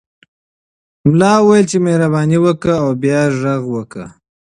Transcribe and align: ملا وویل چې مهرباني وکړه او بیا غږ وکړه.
ملا 1.09 1.33
وویل 1.39 1.65
چې 1.71 1.77
مهرباني 1.85 2.37
وکړه 2.41 2.75
او 2.83 2.89
بیا 3.01 3.21
غږ 3.41 3.61
وکړه. 3.73 4.07